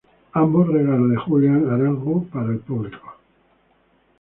Ambos 0.33 0.67
regalo 0.67 1.09
de 1.09 1.15
Julian 1.15 1.69
Arango 1.69 2.23
para 2.33 2.47
el 2.49 2.57
público. 2.57 3.13